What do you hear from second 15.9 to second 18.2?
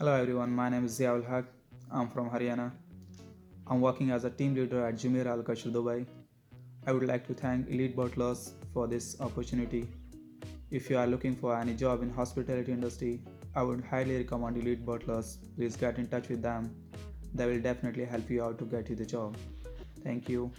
in touch with them. They will definitely